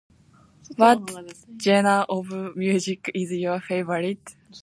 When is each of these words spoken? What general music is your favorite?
What 0.77 1.15
general 1.57 2.53
music 2.55 3.11
is 3.13 3.31
your 3.33 3.59
favorite? 3.61 4.35